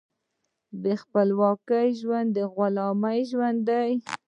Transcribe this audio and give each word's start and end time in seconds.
بې 0.81 0.93
خپلواکۍ 1.03 1.87
ژوند 2.01 2.29
د 2.35 2.37
غلامۍ 2.53 3.19
ژوند 3.31 3.59
دی. 3.69 3.91